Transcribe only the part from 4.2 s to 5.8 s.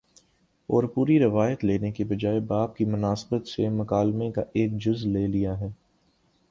کا ایک جز لے لیا ہے